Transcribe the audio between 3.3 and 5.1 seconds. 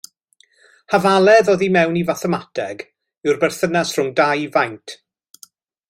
berthynas rhwng dau faint.